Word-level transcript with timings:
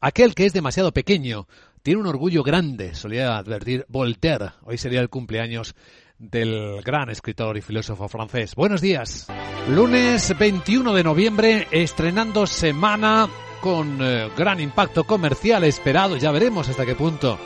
Aquel 0.00 0.34
que 0.34 0.44
es 0.44 0.52
demasiado 0.52 0.92
pequeño 0.92 1.48
tiene 1.82 2.00
un 2.00 2.06
orgullo 2.06 2.42
grande, 2.42 2.94
solía 2.94 3.38
advertir 3.38 3.86
Voltaire. 3.88 4.50
Hoy 4.62 4.76
sería 4.76 5.00
el 5.00 5.08
cumpleaños 5.08 5.74
del 6.18 6.82
gran 6.82 7.08
escritor 7.08 7.56
y 7.56 7.62
filósofo 7.62 8.06
francés. 8.06 8.54
Buenos 8.54 8.82
días. 8.82 9.26
Lunes 9.70 10.36
21 10.38 10.92
de 10.92 11.02
noviembre, 11.02 11.66
estrenando 11.70 12.46
semana 12.46 13.28
con 13.62 13.98
eh, 14.02 14.28
gran 14.36 14.60
impacto 14.60 15.04
comercial 15.04 15.64
esperado. 15.64 16.18
Ya 16.18 16.30
veremos 16.30 16.68
hasta 16.68 16.84
qué 16.84 16.94
punto. 16.94 17.38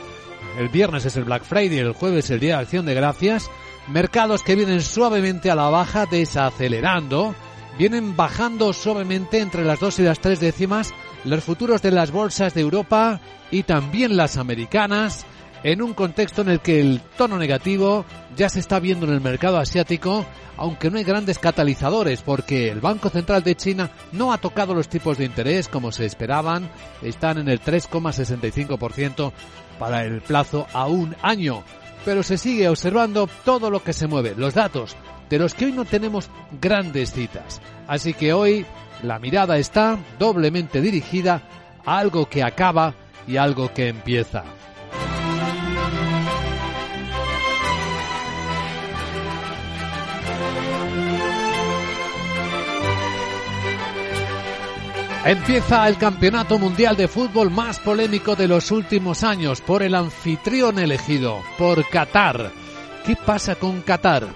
El 0.57 0.67
viernes 0.67 1.05
es 1.05 1.15
el 1.15 1.23
Black 1.23 1.43
Friday, 1.43 1.79
el 1.79 1.93
jueves 1.93 2.29
el 2.31 2.41
Día 2.41 2.57
de 2.57 2.63
Acción 2.63 2.85
de 2.85 2.93
Gracias. 2.93 3.49
Mercados 3.87 4.43
que 4.43 4.55
vienen 4.55 4.81
suavemente 4.81 5.49
a 5.49 5.55
la 5.55 5.69
baja, 5.69 6.05
desacelerando. 6.05 7.33
Vienen 7.77 8.17
bajando 8.17 8.73
suavemente 8.73 9.39
entre 9.39 9.63
las 9.63 9.79
dos 9.79 9.97
y 9.99 10.03
las 10.03 10.19
tres 10.19 10.41
décimas 10.41 10.93
los 11.23 11.43
futuros 11.43 11.81
de 11.81 11.91
las 11.91 12.11
bolsas 12.11 12.53
de 12.53 12.61
Europa 12.61 13.19
y 13.51 13.63
también 13.63 14.17
las 14.17 14.37
americanas 14.37 15.25
en 15.63 15.81
un 15.81 15.93
contexto 15.93 16.41
en 16.41 16.49
el 16.49 16.59
que 16.59 16.79
el 16.79 17.01
tono 17.17 17.37
negativo 17.37 18.05
ya 18.35 18.49
se 18.49 18.59
está 18.59 18.79
viendo 18.79 19.05
en 19.05 19.13
el 19.13 19.21
mercado 19.21 19.57
asiático, 19.57 20.25
aunque 20.57 20.89
no 20.89 20.97
hay 20.97 21.03
grandes 21.03 21.37
catalizadores, 21.37 22.21
porque 22.21 22.69
el 22.69 22.81
Banco 22.81 23.09
Central 23.09 23.43
de 23.43 23.55
China 23.55 23.91
no 24.11 24.33
ha 24.33 24.39
tocado 24.39 24.73
los 24.73 24.87
tipos 24.87 25.17
de 25.17 25.25
interés 25.25 25.67
como 25.67 25.91
se 25.91 26.05
esperaban, 26.05 26.69
están 27.01 27.37
en 27.37 27.47
el 27.47 27.61
3,65% 27.61 29.31
para 29.77 30.03
el 30.03 30.21
plazo 30.21 30.67
a 30.73 30.87
un 30.87 31.15
año, 31.21 31.63
pero 32.05 32.23
se 32.23 32.37
sigue 32.37 32.69
observando 32.69 33.29
todo 33.45 33.69
lo 33.69 33.83
que 33.83 33.93
se 33.93 34.07
mueve, 34.07 34.33
los 34.35 34.53
datos, 34.53 34.95
de 35.29 35.39
los 35.39 35.53
que 35.53 35.65
hoy 35.65 35.71
no 35.71 35.85
tenemos 35.85 36.29
grandes 36.59 37.13
citas. 37.13 37.61
Así 37.87 38.13
que 38.13 38.33
hoy 38.33 38.65
la 39.03 39.19
mirada 39.19 39.57
está 39.57 39.97
doblemente 40.19 40.81
dirigida 40.81 41.41
a 41.85 41.97
algo 41.97 42.29
que 42.29 42.43
acaba 42.43 42.93
y 43.27 43.37
algo 43.37 43.73
que 43.73 43.87
empieza. 43.87 44.43
Empieza 55.23 55.87
el 55.87 55.97
campeonato 55.97 56.57
mundial 56.57 56.97
de 56.97 57.07
fútbol 57.07 57.51
más 57.51 57.79
polémico 57.79 58.35
de 58.35 58.47
los 58.47 58.71
últimos 58.71 59.23
años 59.23 59.61
por 59.61 59.83
el 59.83 59.93
anfitrión 59.93 60.79
elegido, 60.79 61.43
por 61.59 61.87
Qatar. 61.87 62.51
¿Qué 63.05 63.15
pasa 63.15 63.53
con 63.53 63.81
Qatar? 63.81 64.27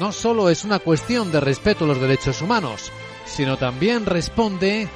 No 0.00 0.10
solo 0.10 0.48
es 0.48 0.64
una 0.64 0.78
cuestión 0.78 1.30
de 1.30 1.40
respeto 1.40 1.84
a 1.84 1.88
los 1.88 2.00
derechos 2.00 2.40
humanos, 2.40 2.90
sino 3.32 3.56
también 3.56 4.06
responde 4.06 4.88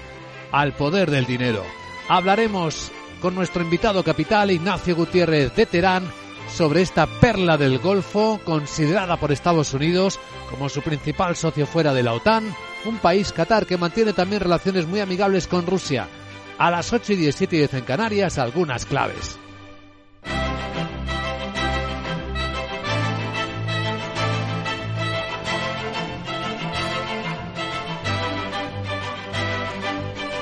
al 0.53 0.75
poder 0.75 1.11
del 1.11 1.27
dinero. 1.27 1.65
Hablaremos 2.09 2.93
con 3.21 3.35
nuestro 3.35 3.63
invitado 3.63 4.05
capital, 4.05 4.51
Ignacio 4.51 4.95
Gutiérrez 4.95 5.55
de 5.57 5.67
Terán, 5.67 6.05
sobre 6.53 6.83
esta 6.83 7.07
perla 7.07 7.57
del 7.57 7.79
Golfo, 7.79 8.41
considerada 8.45 9.17
por 9.17 9.33
Estados 9.33 9.75
Unidos 9.75 10.21
como 10.51 10.69
su 10.69 10.83
principal 10.83 11.35
socio 11.35 11.67
fuera 11.67 11.93
de 11.93 12.03
la 12.03 12.13
OTAN, 12.13 12.55
un 12.85 12.99
país, 12.99 13.33
Qatar, 13.33 13.67
que 13.67 13.79
mantiene 13.79 14.13
también 14.13 14.43
relaciones 14.43 14.87
muy 14.87 15.01
amigables 15.01 15.47
con 15.47 15.67
Rusia. 15.67 16.07
A 16.59 16.71
las 16.71 16.93
8 16.93 17.15
y 17.15 17.17
17 17.17 17.57
y 17.57 17.59
10 17.61 17.75
en 17.75 17.85
Canarias, 17.85 18.39
algunas 18.39 18.87
claves. 18.87 19.39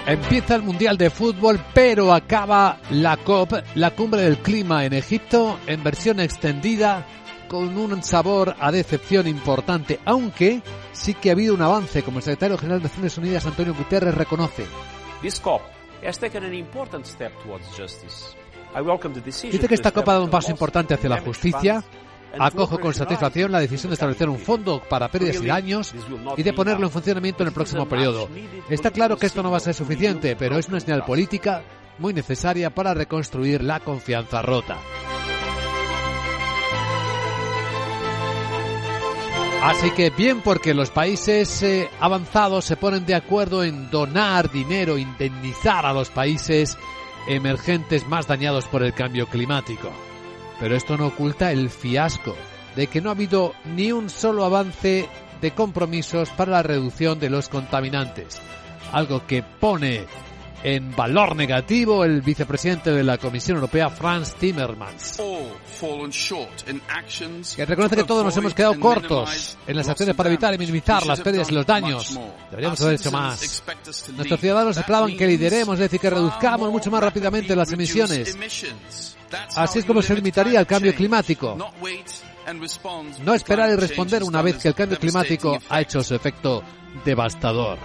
Empieza 0.07 0.55
el 0.57 0.63
Mundial 0.63 0.99
de 0.99 1.09
Fútbol, 1.09 1.59
pero 1.73 2.13
acaba 2.13 2.79
la 2.91 3.17
COP, 3.17 3.55
la 3.75 3.93
cumbre 3.93 4.21
del 4.21 4.37
clima 4.37 4.85
en 4.85 4.93
Egipto, 4.93 5.59
en 5.67 5.83
versión 5.83 6.21
extendida, 6.21 7.07
con 7.49 7.79
un 7.79 8.03
sabor 8.03 8.55
a 8.61 8.71
decepción 8.71 9.27
importante, 9.27 10.01
aunque 10.05 10.61
sí 10.93 11.15
que 11.15 11.31
ha 11.31 11.33
habido 11.33 11.55
un 11.55 11.63
avance, 11.63 12.03
como 12.03 12.19
el 12.19 12.23
secretario 12.23 12.59
general 12.59 12.81
de 12.81 12.89
Naciones 12.89 13.17
Unidas, 13.17 13.47
Antonio 13.47 13.75
Guterres, 13.75 14.15
reconoce. 14.15 14.67
Dice 19.53 19.69
que 19.69 19.75
esta 19.75 19.91
Copa 19.93 20.13
ha 20.13 20.15
dado 20.17 20.27
un 20.27 20.31
paso 20.31 20.51
importante 20.51 20.93
hacia 20.93 21.09
la 21.09 21.23
justicia, 21.23 21.83
Acojo 22.39 22.79
con 22.79 22.95
satisfacción 22.95 23.53
la 23.53 23.61
decisión 23.61 23.91
de 23.91 23.95
establecer 23.95 24.29
un 24.29 24.39
fondo 24.39 24.83
para 24.89 25.09
pérdidas 25.09 25.43
y 25.43 25.47
daños 25.47 25.95
y 26.37 26.43
de 26.43 26.53
ponerlo 26.53 26.87
en 26.87 26.93
funcionamiento 26.93 27.43
en 27.43 27.49
el 27.49 27.55
próximo 27.55 27.87
periodo. 27.89 28.29
Está 28.69 28.91
claro 28.91 29.17
que 29.17 29.27
esto 29.27 29.43
no 29.43 29.51
va 29.51 29.59
a 29.59 29.61
ser 29.61 29.75
suficiente, 29.75 30.37
pero 30.37 30.59
es 30.59 30.69
una 30.69 30.81
señal 30.81 31.05
política 31.05 31.63
muy 31.99 32.13
necesaria 32.13 32.75
para 32.75 32.95
reconstruir 32.95 33.63
la 33.63 33.81
confianza 33.81 34.43
rota. 34.43 34.79
Así 39.63 39.93
que 39.93 40.11
bien 40.11 40.43
porque 40.43 40.75
los 40.75 40.91
países 40.91 41.63
eh, 41.63 41.89
avanzados 41.99 42.67
se 42.67 42.77
ponen 42.77 43.07
de 43.07 43.15
acuerdo 43.15 43.65
en 43.65 43.91
donar 43.91 44.51
dinero, 44.51 44.99
indemnizar 44.99 45.87
a 45.87 45.95
los 45.95 46.11
países 46.11 46.77
emergentes 47.27 48.07
más 48.07 48.27
dañados 48.27 48.67
por 48.67 48.83
el 48.83 48.93
cambio 48.93 49.27
climático. 49.27 49.91
Pero 50.61 50.77
esto 50.77 50.97
no 50.97 51.09
oculta 51.09 51.53
el 51.53 51.71
fiasco 51.71 52.35
de 52.77 52.87
que 52.87 53.01
no 53.01 53.11
ha 53.11 53.13
habido 53.13 53.55
ni 53.65 53.93
un 53.93 54.11
solo 54.11 54.45
avance 54.45 55.09
de 55.41 55.51
compromisos 55.53 56.31
para 56.31 56.53
la 56.53 56.63
reducción 56.63 57.19
de 57.19 57.31
los 57.31 57.49
contaminantes, 57.49 58.41
algo 58.93 59.27
que 59.27 59.43
pone 59.43 60.07
en 60.65 60.97
valor 60.97 61.37
negativo 61.37 62.05
el 62.05 62.23
vicepresidente 62.23 62.91
de 62.91 63.05
la 63.05 63.19
Comisión 63.19 63.57
Europea, 63.57 63.91
Franz 63.91 64.35
Timmermans, 64.37 65.21
que 67.55 67.67
reconoce 67.67 67.97
que 67.97 68.05
todos 68.05 68.25
nos 68.25 68.35
hemos 68.39 68.55
quedado 68.55 68.81
cortos 68.81 69.59
en 69.67 69.77
las 69.77 69.89
acciones 69.89 70.17
para 70.17 70.31
evitar 70.31 70.55
y 70.55 70.59
minimizar 70.59 71.05
las 71.05 71.21
pérdidas 71.21 71.51
y 71.51 71.55
los 71.55 71.67
daños. 71.67 72.19
Deberíamos 72.51 72.81
haber 72.81 72.95
hecho 72.95 73.13
más. 73.13 73.63
Nuestros 74.15 74.41
ciudadanos 74.41 74.77
esperaban 74.79 75.15
que 75.15 75.27
lideremos, 75.27 75.75
es 75.75 75.81
decir, 75.81 76.01
que 76.01 76.09
reduzcamos 76.09 76.73
mucho 76.73 76.91
más 76.91 77.03
rápidamente 77.03 77.55
las 77.55 77.71
emisiones. 77.71 78.35
Así 79.57 79.79
es 79.79 79.85
como 79.85 80.03
se 80.03 80.15
limitaría 80.15 80.61
el 80.61 80.67
cambio 80.67 80.95
climático. 80.95 81.57
No 83.25 83.35
esperar 83.35 83.71
y 83.71 83.77
responder 83.77 84.23
una 84.23 84.43
vez 84.43 84.59
que 84.59 84.69
el 84.69 84.75
cambio 84.75 84.99
climático 84.99 85.59
ha 85.69 85.81
hecho 85.81 86.03
su 86.03 86.15
efecto 86.15 86.63
devastador. 87.05 87.79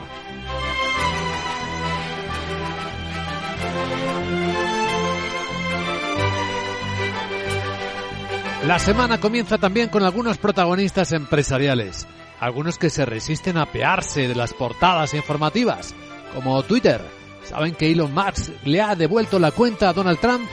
La 8.65 8.77
semana 8.77 9.19
comienza 9.19 9.57
también 9.57 9.87
con 9.87 10.03
algunos 10.03 10.37
protagonistas 10.37 11.13
empresariales, 11.13 12.05
algunos 12.41 12.77
que 12.77 12.89
se 12.89 13.05
resisten 13.05 13.57
a 13.57 13.65
pearse 13.65 14.27
de 14.27 14.35
las 14.35 14.53
portadas 14.53 15.13
informativas, 15.13 15.95
como 16.35 16.61
Twitter. 16.63 17.01
Saben 17.45 17.73
que 17.73 17.89
Elon 17.89 18.13
Musk 18.13 18.51
le 18.65 18.81
ha 18.81 18.95
devuelto 18.95 19.39
la 19.39 19.51
cuenta 19.51 19.89
a 19.89 19.93
Donald 19.93 20.19
Trump, 20.19 20.47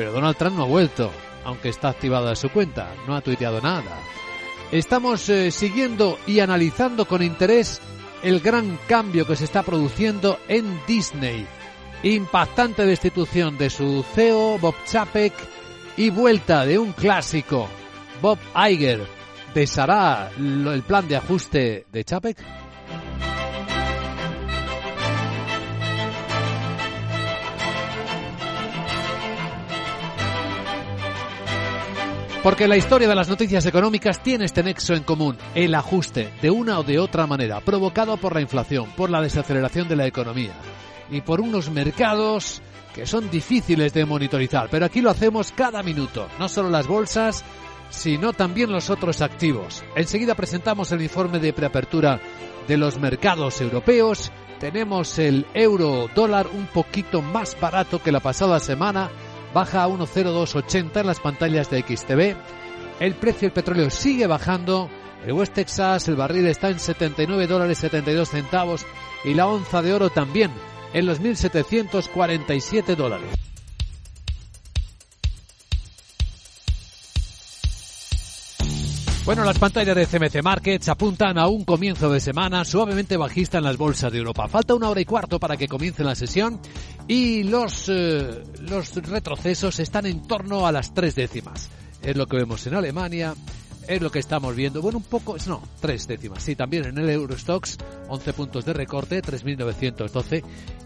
pero 0.00 0.12
Donald 0.12 0.38
Trump 0.38 0.56
no 0.56 0.62
ha 0.62 0.66
vuelto, 0.66 1.10
aunque 1.44 1.68
está 1.68 1.90
activada 1.90 2.34
su 2.34 2.48
cuenta, 2.48 2.94
no 3.06 3.14
ha 3.14 3.20
tuiteado 3.20 3.60
nada. 3.60 3.98
Estamos 4.72 5.28
eh, 5.28 5.50
siguiendo 5.50 6.18
y 6.26 6.40
analizando 6.40 7.04
con 7.04 7.22
interés 7.22 7.82
el 8.22 8.40
gran 8.40 8.78
cambio 8.88 9.26
que 9.26 9.36
se 9.36 9.44
está 9.44 9.62
produciendo 9.62 10.38
en 10.48 10.80
Disney. 10.86 11.46
Impactante 12.02 12.86
destitución 12.86 13.58
de 13.58 13.68
su 13.68 14.02
CEO 14.14 14.58
Bob 14.58 14.74
Chapek 14.86 15.34
y 15.98 16.08
vuelta 16.08 16.64
de 16.64 16.78
un 16.78 16.92
clásico, 16.92 17.68
Bob 18.22 18.38
Iger, 18.56 19.06
¿deshará 19.52 20.30
el 20.38 20.82
plan 20.82 21.08
de 21.08 21.16
ajuste 21.16 21.84
de 21.92 22.04
Chapek? 22.04 22.38
Porque 32.42 32.66
la 32.66 32.78
historia 32.78 33.06
de 33.06 33.14
las 33.14 33.28
noticias 33.28 33.66
económicas 33.66 34.22
tiene 34.22 34.46
este 34.46 34.62
nexo 34.62 34.94
en 34.94 35.02
común, 35.02 35.36
el 35.54 35.74
ajuste, 35.74 36.32
de 36.40 36.50
una 36.50 36.78
o 36.78 36.82
de 36.82 36.98
otra 36.98 37.26
manera, 37.26 37.60
provocado 37.60 38.16
por 38.16 38.34
la 38.34 38.40
inflación, 38.40 38.90
por 38.96 39.10
la 39.10 39.20
desaceleración 39.20 39.88
de 39.88 39.96
la 39.96 40.06
economía 40.06 40.54
y 41.10 41.20
por 41.20 41.42
unos 41.42 41.68
mercados 41.70 42.62
que 42.94 43.04
son 43.04 43.30
difíciles 43.30 43.92
de 43.92 44.06
monitorizar, 44.06 44.68
pero 44.70 44.86
aquí 44.86 45.02
lo 45.02 45.10
hacemos 45.10 45.52
cada 45.52 45.82
minuto, 45.82 46.28
no 46.38 46.48
solo 46.48 46.70
las 46.70 46.86
bolsas, 46.86 47.44
sino 47.90 48.32
también 48.32 48.72
los 48.72 48.88
otros 48.88 49.20
activos. 49.20 49.84
Enseguida 49.94 50.34
presentamos 50.34 50.92
el 50.92 51.02
informe 51.02 51.40
de 51.40 51.52
preapertura 51.52 52.20
de 52.66 52.76
los 52.78 52.98
mercados 52.98 53.60
europeos. 53.60 54.32
Tenemos 54.58 55.18
el 55.18 55.46
euro 55.52 56.08
dólar 56.14 56.46
un 56.52 56.66
poquito 56.68 57.20
más 57.20 57.58
barato 57.60 58.02
que 58.02 58.12
la 58.12 58.20
pasada 58.20 58.60
semana, 58.60 59.10
baja 59.52 59.84
a 59.84 59.88
1.0280 59.88 61.00
en 61.00 61.06
las 61.06 61.20
pantallas 61.20 61.70
de 61.70 61.82
XTV. 61.82 62.36
El 63.00 63.14
precio 63.14 63.48
del 63.48 63.52
petróleo 63.52 63.90
sigue 63.90 64.26
bajando. 64.26 64.88
El 65.26 65.34
West 65.34 65.54
Texas, 65.54 66.08
el 66.08 66.16
barril 66.16 66.46
está 66.46 66.70
en 66.70 66.78
79 66.78 67.46
dólares 67.46 67.78
72 67.78 68.28
centavos 68.28 68.86
y 69.24 69.34
la 69.34 69.46
onza 69.46 69.82
de 69.82 69.92
oro 69.92 70.08
también 70.08 70.50
en 70.94 71.06
los 71.06 71.20
1.747 71.20 72.96
dólares. 72.96 73.49
Bueno, 79.30 79.44
las 79.44 79.60
pantallas 79.60 79.94
de 79.94 80.06
CMC 80.06 80.42
Markets 80.42 80.88
apuntan 80.88 81.38
a 81.38 81.46
un 81.46 81.64
comienzo 81.64 82.10
de 82.10 82.18
semana 82.18 82.64
suavemente 82.64 83.16
bajista 83.16 83.58
en 83.58 83.64
las 83.64 83.76
bolsas 83.76 84.10
de 84.10 84.18
Europa. 84.18 84.48
Falta 84.48 84.74
una 84.74 84.88
hora 84.88 85.00
y 85.00 85.04
cuarto 85.04 85.38
para 85.38 85.56
que 85.56 85.68
comience 85.68 86.02
la 86.02 86.16
sesión 86.16 86.58
y 87.06 87.44
los, 87.44 87.88
eh, 87.88 88.42
los 88.62 88.92
retrocesos 88.96 89.78
están 89.78 90.06
en 90.06 90.26
torno 90.26 90.66
a 90.66 90.72
las 90.72 90.92
tres 90.94 91.14
décimas. 91.14 91.70
Es 92.02 92.16
lo 92.16 92.26
que 92.26 92.38
vemos 92.38 92.66
en 92.66 92.74
Alemania, 92.74 93.36
es 93.86 94.02
lo 94.02 94.10
que 94.10 94.18
estamos 94.18 94.56
viendo. 94.56 94.82
Bueno, 94.82 94.98
un 94.98 95.04
poco, 95.04 95.36
no, 95.46 95.62
tres 95.80 96.08
décimas. 96.08 96.42
Sí, 96.42 96.56
también 96.56 96.86
en 96.86 96.98
el 96.98 97.10
Eurostox, 97.10 97.78
11 98.08 98.32
puntos 98.32 98.64
de 98.64 98.72
recorte, 98.72 99.22
3.912. 99.22 100.42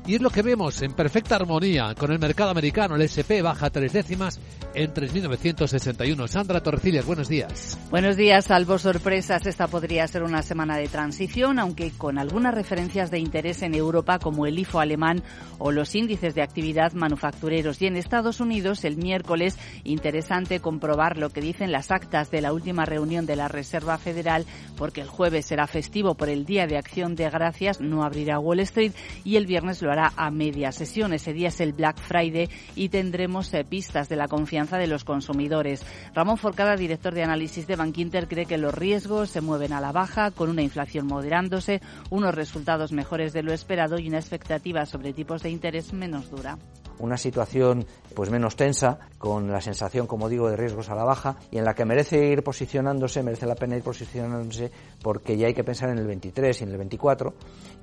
Y 0.06 0.16
es 0.16 0.20
lo 0.20 0.28
que 0.28 0.42
vemos 0.42 0.82
en 0.82 0.92
perfecta 0.92 1.36
armonía 1.36 1.94
con 1.94 2.12
el 2.12 2.18
mercado 2.18 2.50
americano. 2.50 2.94
El 2.94 3.02
SP 3.08 3.40
baja 3.40 3.70
tres 3.70 3.94
décimas 3.94 4.38
en 4.74 4.92
3.961. 4.92 6.28
Sandra 6.28 6.62
Torrecillas, 6.62 7.06
buenos 7.06 7.26
días. 7.26 7.78
Buenos 7.90 8.14
días, 8.14 8.44
salvo 8.44 8.76
sorpresas. 8.76 9.46
Esta 9.46 9.66
podría 9.66 10.06
ser 10.06 10.22
una 10.22 10.42
semana 10.42 10.76
de 10.76 10.88
transición, 10.88 11.58
aunque 11.58 11.90
con 11.90 12.18
algunas 12.18 12.54
referencias 12.54 13.10
de 13.10 13.18
interés 13.18 13.62
en 13.62 13.74
Europa, 13.74 14.18
como 14.18 14.44
el 14.44 14.58
IFO 14.58 14.80
alemán 14.80 15.22
o 15.58 15.72
los 15.72 15.94
índices 15.94 16.34
de 16.34 16.42
actividad 16.42 16.92
manufactureros. 16.92 17.80
Y 17.80 17.86
en 17.86 17.96
Estados 17.96 18.40
Unidos, 18.40 18.84
el 18.84 18.98
miércoles, 18.98 19.56
interesante 19.84 20.60
comprobar 20.60 21.16
lo 21.16 21.30
que 21.30 21.40
dicen 21.40 21.72
las 21.72 21.90
actas 21.90 22.30
de 22.30 22.42
la 22.42 22.52
última 22.52 22.84
reunión 22.84 23.24
de 23.24 23.36
la 23.36 23.48
Reserva 23.48 23.96
Federal, 23.96 24.44
porque 24.76 25.00
el 25.00 25.08
jueves 25.08 25.46
será 25.46 25.66
festivo 25.66 26.14
por 26.14 26.28
el 26.28 26.44
Día 26.44 26.66
de 26.66 26.76
Acción 26.76 27.14
de 27.14 27.30
Gracias, 27.30 27.80
no 27.80 28.02
abrirá 28.02 28.38
Wall 28.38 28.60
Street 28.60 28.92
y 29.24 29.36
el 29.36 29.46
viernes 29.46 29.80
lo 29.80 29.93
a 29.98 30.30
media 30.30 30.72
sesión. 30.72 31.12
Ese 31.12 31.32
día 31.32 31.48
es 31.48 31.60
el 31.60 31.72
Black 31.72 31.98
Friday 31.98 32.48
y 32.74 32.88
tendremos 32.88 33.52
eh, 33.54 33.64
pistas 33.64 34.08
de 34.08 34.16
la 34.16 34.28
confianza 34.28 34.78
de 34.78 34.86
los 34.86 35.04
consumidores. 35.04 35.84
Ramón 36.14 36.36
Forcada, 36.36 36.76
director 36.76 37.14
de 37.14 37.22
análisis 37.22 37.66
de 37.66 37.76
Bankinter, 37.76 38.28
cree 38.28 38.46
que 38.46 38.58
los 38.58 38.74
riesgos 38.74 39.30
se 39.30 39.40
mueven 39.40 39.72
a 39.72 39.80
la 39.80 39.92
baja, 39.92 40.30
con 40.30 40.50
una 40.50 40.62
inflación 40.62 41.06
moderándose, 41.06 41.80
unos 42.10 42.34
resultados 42.34 42.92
mejores 42.92 43.32
de 43.32 43.42
lo 43.42 43.52
esperado 43.52 43.98
y 43.98 44.08
una 44.08 44.18
expectativa 44.18 44.86
sobre 44.86 45.12
tipos 45.12 45.42
de 45.42 45.50
interés 45.50 45.92
menos 45.92 46.30
dura 46.30 46.58
una 46.98 47.16
situación 47.16 47.86
pues 48.14 48.30
menos 48.30 48.56
tensa, 48.56 48.98
con 49.18 49.50
la 49.50 49.60
sensación, 49.60 50.06
como 50.06 50.28
digo, 50.28 50.48
de 50.48 50.56
riesgos 50.56 50.90
a 50.90 50.94
la 50.94 51.04
baja 51.04 51.36
y 51.50 51.58
en 51.58 51.64
la 51.64 51.74
que 51.74 51.84
merece 51.84 52.26
ir 52.26 52.42
posicionándose, 52.42 53.22
merece 53.22 53.46
la 53.46 53.54
pena 53.54 53.76
ir 53.76 53.82
posicionándose 53.82 54.70
porque 55.02 55.36
ya 55.36 55.46
hay 55.46 55.54
que 55.54 55.64
pensar 55.64 55.90
en 55.90 55.98
el 55.98 56.06
23 56.06 56.60
y 56.60 56.64
en 56.64 56.70
el 56.70 56.76
24 56.78 57.34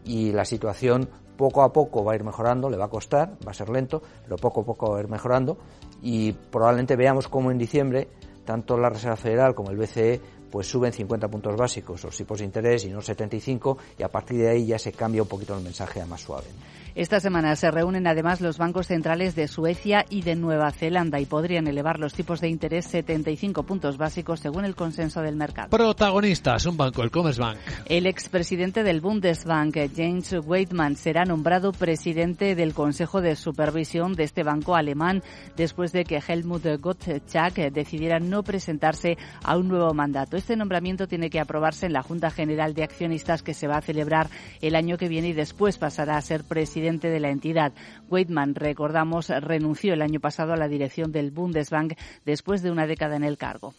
y 0.05 0.31
la 0.31 0.45
situación 0.45 1.09
poco 1.37 1.63
a 1.63 1.73
poco 1.73 2.03
va 2.03 2.13
a 2.13 2.15
ir 2.15 2.23
mejorando, 2.23 2.69
le 2.69 2.77
va 2.77 2.85
a 2.85 2.89
costar, 2.89 3.37
va 3.45 3.51
a 3.51 3.53
ser 3.53 3.69
lento, 3.69 4.01
pero 4.23 4.35
poco 4.37 4.61
a 4.61 4.65
poco 4.65 4.91
va 4.91 4.97
a 4.97 5.01
ir 5.01 5.09
mejorando 5.09 5.57
y 6.01 6.33
probablemente 6.33 6.95
veamos 6.95 7.27
cómo 7.27 7.51
en 7.51 7.57
diciembre 7.57 8.09
tanto 8.45 8.77
la 8.77 8.89
Reserva 8.89 9.15
Federal 9.15 9.55
como 9.55 9.71
el 9.71 9.77
BCE 9.77 10.21
pues 10.51 10.67
suben 10.67 10.91
50 10.91 11.27
puntos 11.29 11.55
básicos 11.55 12.03
los 12.03 12.15
tipos 12.15 12.39
de 12.39 12.45
interés 12.45 12.85
y 12.85 12.89
no 12.89 13.01
75 13.01 13.77
y 13.97 14.03
a 14.03 14.09
partir 14.09 14.39
de 14.39 14.49
ahí 14.49 14.65
ya 14.67 14.77
se 14.77 14.91
cambia 14.91 15.21
un 15.21 15.27
poquito 15.27 15.57
el 15.57 15.63
mensaje 15.63 16.01
a 16.01 16.05
más 16.05 16.21
suave. 16.21 16.47
Esta 16.93 17.21
semana 17.21 17.55
se 17.55 17.71
reúnen 17.71 18.05
además 18.05 18.41
los 18.41 18.57
bancos 18.57 18.87
centrales 18.87 19.33
de 19.33 19.47
Suecia 19.47 20.05
y 20.09 20.23
de 20.23 20.35
Nueva 20.35 20.71
Zelanda 20.71 21.21
y 21.21 21.25
podrían 21.25 21.67
elevar 21.67 21.99
los 21.99 22.13
tipos 22.13 22.41
de 22.41 22.49
interés 22.49 22.85
75 22.87 23.63
puntos 23.63 23.97
básicos 23.97 24.41
según 24.41 24.65
el 24.65 24.75
consenso 24.75 25.21
del 25.21 25.37
mercado. 25.37 25.69
Protagonistas, 25.69 26.65
un 26.65 26.75
banco, 26.75 27.01
el 27.03 27.09
Commerzbank. 27.09 27.57
El 27.85 28.07
expresidente 28.07 28.83
del 28.83 28.99
Bundesbank, 28.99 29.77
James 29.95 30.35
Weidmann, 30.45 30.97
será 30.97 31.23
nombrado 31.23 31.71
presidente 31.71 32.55
del 32.55 32.73
Consejo 32.73 33.21
de 33.21 33.37
Supervisión 33.37 34.13
de 34.13 34.25
este 34.25 34.43
banco 34.43 34.75
alemán 34.75 35.23
después 35.55 35.93
de 35.93 36.03
que 36.03 36.21
Helmut 36.25 36.65
Gottschalk 36.81 37.55
decidiera 37.71 38.19
no 38.19 38.43
presentarse 38.43 39.17
a 39.43 39.55
un 39.55 39.69
nuevo 39.69 39.93
mandato. 39.93 40.35
Este 40.41 40.55
nombramiento 40.55 41.07
tiene 41.07 41.29
que 41.29 41.39
aprobarse 41.39 41.85
en 41.85 41.93
la 41.93 42.01
Junta 42.01 42.31
General 42.31 42.73
de 42.73 42.83
Accionistas 42.83 43.43
que 43.43 43.53
se 43.53 43.67
va 43.67 43.77
a 43.77 43.81
celebrar 43.81 44.27
el 44.59 44.75
año 44.75 44.97
que 44.97 45.07
viene 45.07 45.27
y 45.27 45.33
después 45.33 45.77
pasará 45.77 46.17
a 46.17 46.21
ser 46.21 46.43
presidente 46.43 47.11
de 47.11 47.19
la 47.19 47.29
entidad. 47.29 47.73
Weidmann, 48.09 48.55
recordamos, 48.55 49.29
renunció 49.29 49.93
el 49.93 50.01
año 50.01 50.19
pasado 50.19 50.53
a 50.53 50.57
la 50.57 50.67
dirección 50.67 51.11
del 51.11 51.29
Bundesbank 51.29 51.93
después 52.25 52.63
de 52.63 52.71
una 52.71 52.87
década 52.87 53.17
en 53.17 53.23
el 53.23 53.37
cargo. 53.37 53.75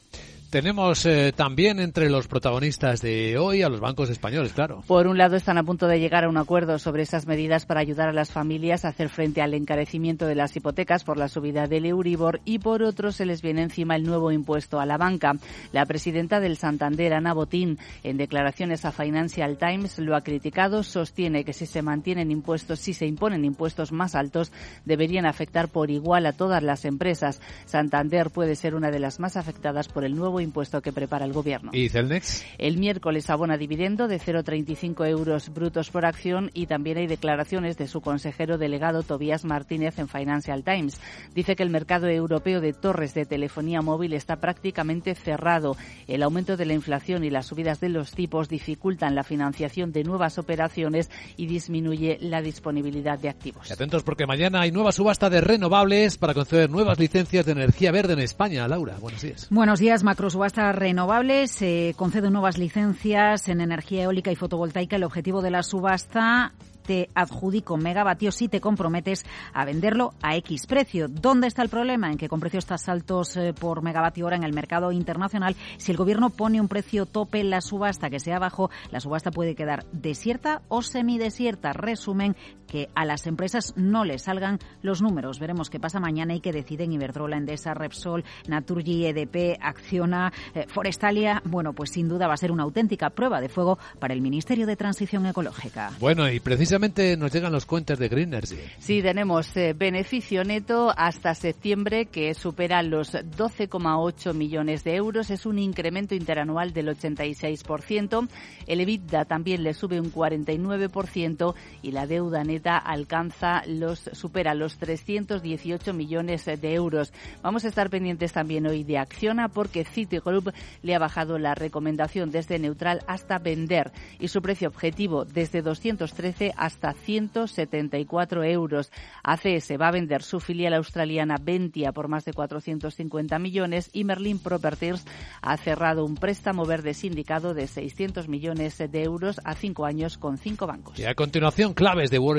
Tenemos 0.52 1.06
eh, 1.06 1.32
también 1.34 1.80
entre 1.80 2.10
los 2.10 2.28
protagonistas 2.28 3.00
de 3.00 3.38
hoy 3.38 3.62
a 3.62 3.70
los 3.70 3.80
bancos 3.80 4.10
españoles, 4.10 4.52
claro. 4.52 4.82
Por 4.86 5.06
un 5.06 5.16
lado, 5.16 5.34
están 5.34 5.56
a 5.56 5.62
punto 5.62 5.86
de 5.86 5.98
llegar 5.98 6.24
a 6.24 6.28
un 6.28 6.36
acuerdo 6.36 6.78
sobre 6.78 7.04
esas 7.04 7.26
medidas 7.26 7.64
para 7.64 7.80
ayudar 7.80 8.10
a 8.10 8.12
las 8.12 8.32
familias 8.32 8.84
a 8.84 8.88
hacer 8.88 9.08
frente 9.08 9.40
al 9.40 9.54
encarecimiento 9.54 10.26
de 10.26 10.34
las 10.34 10.54
hipotecas 10.54 11.04
por 11.04 11.16
la 11.16 11.28
subida 11.28 11.68
del 11.68 11.86
Euribor 11.86 12.42
y 12.44 12.58
por 12.58 12.82
otro 12.82 13.12
se 13.12 13.24
les 13.24 13.40
viene 13.40 13.62
encima 13.62 13.96
el 13.96 14.04
nuevo 14.04 14.30
impuesto 14.30 14.78
a 14.78 14.84
la 14.84 14.98
banca. 14.98 15.32
La 15.72 15.86
presidenta 15.86 16.38
del 16.38 16.58
Santander, 16.58 17.14
Ana 17.14 17.32
Botín, 17.32 17.78
en 18.02 18.18
declaraciones 18.18 18.84
a 18.84 18.92
Financial 18.92 19.56
Times 19.56 19.98
lo 20.00 20.14
ha 20.14 20.20
criticado, 20.20 20.82
sostiene 20.82 21.46
que 21.46 21.54
si 21.54 21.64
se 21.64 21.80
mantienen 21.80 22.30
impuestos, 22.30 22.78
si 22.78 22.92
se 22.92 23.06
imponen 23.06 23.46
impuestos 23.46 23.90
más 23.90 24.14
altos, 24.14 24.52
deberían 24.84 25.24
afectar 25.24 25.68
por 25.68 25.90
igual 25.90 26.26
a 26.26 26.34
todas 26.34 26.62
las 26.62 26.84
empresas. 26.84 27.40
Santander 27.64 28.28
puede 28.28 28.54
ser 28.54 28.74
una 28.74 28.90
de 28.90 28.98
las 28.98 29.18
más 29.18 29.38
afectadas 29.38 29.88
por 29.88 30.04
el 30.04 30.14
nuevo 30.14 30.41
impuesto 30.42 30.82
que 30.82 30.92
prepara 30.92 31.24
el 31.24 31.32
gobierno. 31.32 31.70
¿Y 31.72 31.88
Celnex? 31.88 32.44
El 32.58 32.78
miércoles 32.78 33.30
abona 33.30 33.56
dividendo 33.56 34.08
de 34.08 34.20
0,35 34.20 35.08
euros 35.08 35.52
brutos 35.52 35.90
por 35.90 36.04
acción 36.04 36.50
y 36.54 36.66
también 36.66 36.98
hay 36.98 37.06
declaraciones 37.06 37.76
de 37.76 37.88
su 37.88 38.00
consejero 38.00 38.58
delegado 38.58 39.02
Tobías 39.02 39.44
Martínez 39.44 39.98
en 39.98 40.08
Financial 40.08 40.64
Times. 40.64 41.00
Dice 41.34 41.56
que 41.56 41.62
el 41.62 41.70
mercado 41.70 42.08
europeo 42.08 42.60
de 42.60 42.72
torres 42.72 43.14
de 43.14 43.26
telefonía 43.26 43.80
móvil 43.82 44.12
está 44.12 44.36
prácticamente 44.36 45.14
cerrado. 45.14 45.76
El 46.06 46.22
aumento 46.22 46.56
de 46.56 46.66
la 46.66 46.74
inflación 46.74 47.24
y 47.24 47.30
las 47.30 47.46
subidas 47.46 47.80
de 47.80 47.88
los 47.88 48.12
tipos 48.12 48.48
dificultan 48.48 49.14
la 49.14 49.24
financiación 49.24 49.92
de 49.92 50.04
nuevas 50.04 50.38
operaciones 50.38 51.10
y 51.36 51.46
disminuye 51.46 52.18
la 52.20 52.42
disponibilidad 52.42 53.18
de 53.18 53.28
activos. 53.28 53.70
atentos 53.70 54.02
porque 54.02 54.26
mañana 54.26 54.62
hay 54.62 54.72
nueva 54.72 54.92
subasta 54.92 55.30
de 55.30 55.40
renovables 55.40 56.18
para 56.18 56.34
conceder 56.34 56.70
nuevas 56.70 56.98
licencias 56.98 57.46
de 57.46 57.52
energía 57.52 57.92
verde 57.92 58.14
en 58.14 58.20
España. 58.20 58.66
Laura, 58.66 58.96
buenos 59.00 59.22
días. 59.22 59.46
Buenos 59.50 59.78
días, 59.78 60.02
Macro 60.02 60.30
subasta 60.32 60.72
renovable 60.72 61.46
se 61.46 61.94
conceden 61.96 62.32
nuevas 62.32 62.56
licencias 62.56 63.48
en 63.48 63.60
energía 63.60 64.04
eólica 64.04 64.32
y 64.32 64.34
fotovoltaica. 64.34 64.96
El 64.96 65.04
objetivo 65.04 65.42
de 65.42 65.50
la 65.50 65.62
subasta 65.62 66.54
te 66.82 67.10
adjudico 67.14 67.76
megavatios 67.76 68.34
si 68.34 68.48
te 68.48 68.60
comprometes 68.60 69.24
a 69.52 69.64
venderlo 69.64 70.14
a 70.22 70.36
X 70.36 70.66
precio. 70.66 71.06
¿Dónde 71.08 71.46
está 71.46 71.62
el 71.62 71.68
problema? 71.68 72.10
En 72.10 72.18
que 72.18 72.28
con 72.28 72.40
precios 72.40 72.66
tan 72.66 72.78
altos 72.86 73.36
eh, 73.36 73.52
por 73.52 73.82
megavatio 73.82 74.26
hora 74.26 74.36
en 74.36 74.42
el 74.42 74.52
mercado 74.52 74.90
internacional, 74.90 75.54
si 75.76 75.92
el 75.92 75.98
gobierno 75.98 76.30
pone 76.30 76.60
un 76.60 76.68
precio 76.68 77.06
tope 77.06 77.40
en 77.40 77.50
la 77.50 77.60
subasta 77.60 78.10
que 78.10 78.18
sea 78.18 78.38
bajo, 78.38 78.70
la 78.90 79.00
subasta 79.00 79.30
puede 79.30 79.54
quedar 79.54 79.84
desierta 79.92 80.62
o 80.68 80.82
semidesierta. 80.82 81.72
Resumen, 81.72 82.36
que 82.72 82.88
a 82.94 83.04
las 83.04 83.26
empresas 83.26 83.74
no 83.76 84.06
les 84.06 84.22
salgan 84.22 84.58
los 84.80 85.02
números. 85.02 85.38
Veremos 85.38 85.68
qué 85.68 85.78
pasa 85.78 86.00
mañana 86.00 86.34
y 86.34 86.40
qué 86.40 86.52
deciden 86.52 86.90
Iberdrola, 86.92 87.36
Endesa, 87.36 87.74
Repsol, 87.74 88.24
Naturgy, 88.48 89.04
EDP, 89.04 89.58
Acciona, 89.60 90.32
eh, 90.54 90.64
Forestalia. 90.68 91.42
Bueno, 91.44 91.74
pues 91.74 91.90
sin 91.90 92.08
duda 92.08 92.26
va 92.28 92.32
a 92.32 92.38
ser 92.38 92.50
una 92.50 92.62
auténtica 92.62 93.10
prueba 93.10 93.42
de 93.42 93.50
fuego 93.50 93.78
para 93.98 94.14
el 94.14 94.22
Ministerio 94.22 94.66
de 94.66 94.76
Transición 94.76 95.26
Ecológica. 95.26 95.92
Bueno, 96.00 96.30
y 96.30 96.40
precisamente 96.40 97.14
nos 97.18 97.30
llegan 97.30 97.52
los 97.52 97.66
cuentos 97.66 97.98
de 97.98 98.08
Green 98.08 98.32
Energy. 98.32 98.56
Sí, 98.78 99.02
tenemos 99.02 99.54
eh, 99.54 99.74
beneficio 99.74 100.42
neto 100.42 100.94
hasta 100.96 101.34
septiembre 101.34 102.06
que 102.06 102.32
supera 102.32 102.82
los 102.82 103.12
12,8 103.12 104.32
millones 104.32 104.82
de 104.82 104.96
euros. 104.96 105.28
Es 105.28 105.44
un 105.44 105.58
incremento 105.58 106.14
interanual 106.14 106.72
del 106.72 106.88
86%. 106.88 108.28
El 108.66 108.80
EBITDA 108.80 109.26
también 109.26 109.62
le 109.62 109.74
sube 109.74 110.00
un 110.00 110.10
49% 110.10 111.54
y 111.82 111.90
la 111.90 112.06
deuda 112.06 112.44
neta 112.44 112.61
alcanza 112.70 113.62
los 113.66 114.10
supera 114.12 114.54
los 114.54 114.78
318 114.78 115.92
millones 115.92 116.44
de 116.44 116.74
euros. 116.74 117.12
Vamos 117.42 117.64
a 117.64 117.68
estar 117.68 117.90
pendientes 117.90 118.32
también 118.32 118.66
hoy 118.66 118.84
de 118.84 118.98
Acciona 118.98 119.48
porque 119.48 119.84
Citigroup 119.84 120.52
le 120.82 120.94
ha 120.94 120.98
bajado 120.98 121.38
la 121.38 121.54
recomendación 121.54 122.30
desde 122.30 122.58
neutral 122.58 123.00
hasta 123.06 123.38
vender 123.38 123.92
y 124.18 124.28
su 124.28 124.42
precio 124.42 124.68
objetivo 124.68 125.24
desde 125.24 125.62
213 125.62 126.52
hasta 126.56 126.92
174 126.92 128.44
euros. 128.44 128.90
ACS 129.22 129.72
va 129.80 129.88
a 129.88 129.92
vender 129.92 130.22
su 130.22 130.40
filial 130.40 130.74
australiana 130.74 131.36
Ventia 131.40 131.92
por 131.92 132.08
más 132.08 132.24
de 132.24 132.32
450 132.32 133.38
millones 133.38 133.90
y 133.92 134.04
Merlin 134.04 134.38
Properties 134.38 135.04
ha 135.40 135.56
cerrado 135.56 136.04
un 136.04 136.16
préstamo 136.16 136.64
verde 136.64 136.94
sindicado 136.94 137.54
de 137.54 137.66
600 137.66 138.28
millones 138.28 138.78
de 138.78 139.02
euros 139.02 139.40
a 139.44 139.54
cinco 139.54 139.84
años 139.84 140.18
con 140.18 140.38
cinco 140.38 140.66
bancos. 140.66 140.98
Y 140.98 141.04
a 141.04 141.14
continuación, 141.14 141.74
claves 141.74 142.10
de 142.10 142.18
Wall 142.18 142.38